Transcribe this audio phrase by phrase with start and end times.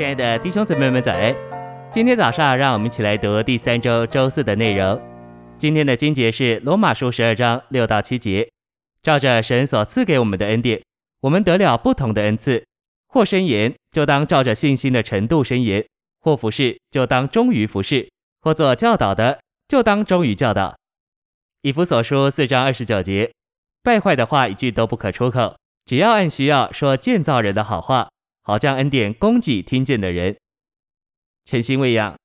[0.00, 1.36] 亲爱的弟兄姊妹们，早安！
[1.92, 4.98] 今天早上，让我们一起来读第三周周四的内容。
[5.58, 8.48] 今天的经节是罗马书十二章六到七节。
[9.02, 10.80] 照着神所赐给我们的恩典，
[11.20, 12.64] 我们得了不同的恩赐。
[13.08, 15.84] 或申言，就当照着信心的程度申言；
[16.22, 18.08] 或服事，就当忠于服事；
[18.40, 19.38] 或做教导的，
[19.68, 20.74] 就当忠于教导。
[21.60, 23.30] 以弗所书四章二十九节，
[23.82, 28.08] 败坏的话一句都不可出口，只要按需要说建造人的好话。
[28.42, 30.36] 好将恩典供给听见的人，
[31.44, 32.16] 诚心喂养。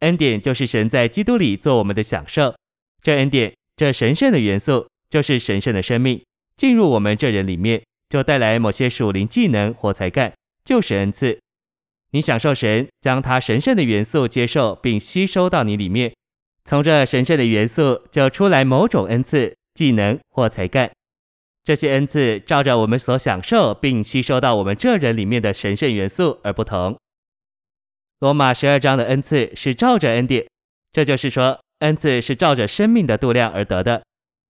[0.00, 2.54] 恩典就是神在基督里做我们的享受。
[3.02, 6.22] 这恩典，这神圣的元素，就是神圣的生命，
[6.56, 10.32] 进入我们这人里面，就带来某些属灵技能或才干，
[10.64, 11.38] 就是恩赐。
[12.10, 16.14] 你享受神将他神圣的元素接受并吸收到你里面，
[16.64, 20.90] 从这神圣的元素就出来某种恩赐、技能或才干。
[21.64, 26.94] 这些恩赐照着我们所享受并吸收到我们这人里面的神圣元素而不同。
[28.20, 30.46] 罗马十二章的恩赐是照着恩典，
[30.92, 34.02] 这就是说，恩赐是照着生命的度量而得的。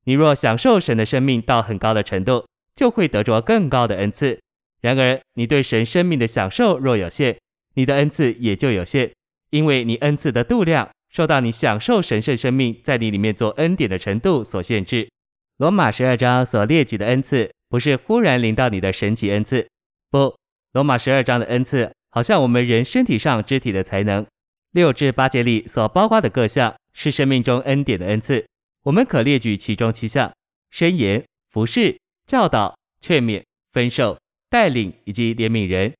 [0.04, 4.40] 你若享受神的生命到很高的程度，就会得着更高的恩赐。
[4.80, 7.38] 然而，你对神生命的享受若有限，
[7.74, 9.12] 你的恩赐也就有限，
[9.50, 15.08] 因为你恩赐的度量受到你享受神圣生命在你里面做恩典的程度所限制。
[15.56, 19.68] 罗马十二章所列举的恩赐，不是忽然临到你的神奇恩赐。
[20.10, 20.36] 不，
[20.72, 24.26] 罗马十二章的恩赐，好像我们人身体上肢体的才能。
[24.72, 28.44] 六至八节里所包括的各项，是生命中恩典的恩赐。
[28.82, 30.32] 我们可列举其中七项：
[30.70, 31.96] 申言、服侍、
[32.26, 34.18] 教导、劝勉、分授、
[34.50, 35.94] 带领以及怜悯人。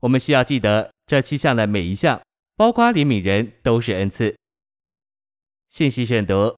[0.00, 2.20] 我们需要记得这七项的每一项，
[2.56, 4.34] 包括怜悯人，都是恩赐。
[5.68, 6.56] 信息选读。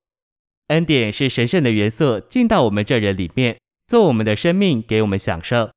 [0.71, 5.69] 恩典是神圣的元素进到我们这人里面，做我们的生命，给我们享受。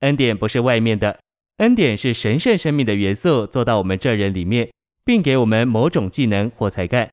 [0.00, 1.20] 恩典不是外面的，
[1.58, 4.68] 恩典是神圣生命的元素做到我们这人里面，
[5.04, 7.08] 并给我们某种技能或才干。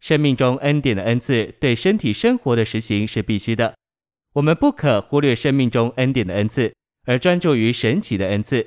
[0.00, 3.76] 生命中恩典的恩赐对身体生活的实行是必须的。
[4.32, 6.74] 我们不可忽略生命中恩典的恩赐，
[7.04, 8.66] 而专注于神奇的恩赐，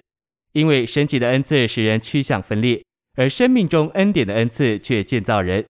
[0.53, 2.81] 因为神奇的恩赐使人趋向分裂，
[3.17, 5.65] 而生命中恩典的恩赐却建造人。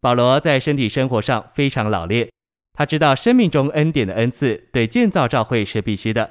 [0.00, 2.30] 保罗在身体生活上非常老练，
[2.72, 6.30] 他知道生命中恩典的恩赐对建造教会是必须的，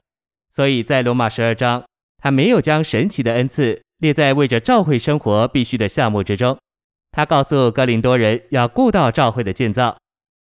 [0.54, 1.84] 所以在罗马十二章，
[2.20, 6.58] 他没有将神奇的恩赐列在为着教会生活必须的项目之中。
[7.12, 9.98] 他告诉哥林多人要顾到教会的建造。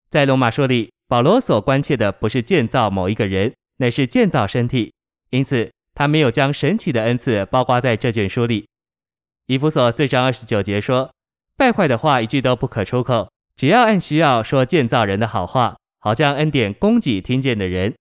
[0.09, 4.94] 在罗马书里，保罗所关切的不是建造某一个人，乃是建造身体，
[5.30, 8.68] 因此他没有将神奇的恩赐包括在这卷书里。
[9.47, 11.15] 以弗所四章二十九节说。
[11.57, 17.93] 败坏的话一句都不可出口，只要按需要说建造人的好话，好将恩典供给听见的人。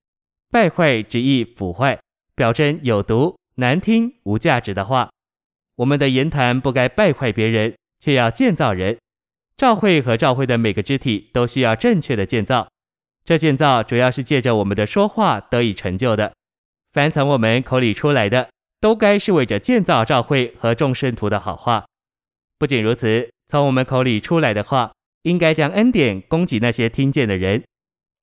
[0.51, 1.99] 败坏直译腐坏，
[2.35, 5.11] 表征有毒、难听、无价值的话。
[5.77, 8.97] 我们的言谈不该败坏别人，却要建造人。
[9.57, 12.69] 教会和教会的每个肢体都需要正确的建造，
[13.25, 16.33] 这建造主要是借着我们的说话得以成就的。
[16.93, 18.49] 凡从我们口里出来的，
[18.81, 21.85] 都该是为着建造教会和众圣徒的好话。
[22.65, 23.29] 不仅如此。
[23.47, 24.91] 从我们口里出来的话，
[25.25, 27.63] 应该将恩典供给那些听见的人。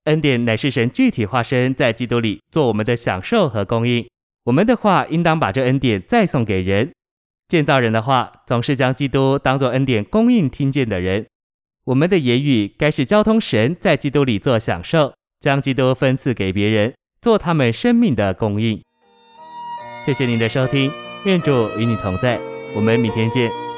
[0.05, 4.03] 恩典乃是神具体化身在基督里做我们的享受和供应。
[4.45, 6.91] 我们的话应当把这恩典再送给人。
[7.49, 11.27] 建造人的话，总是将基督当作恩典供应听见的人。
[11.83, 18.81] 我们的言语该是交通神在基督里做享受，将基督分赐给别人，做他们生命的供应。
[20.03, 20.91] 谢谢您的收听，
[21.25, 22.39] 愿主与你同在，
[22.75, 23.70] 我们明天见。